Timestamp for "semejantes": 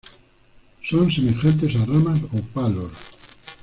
1.11-1.75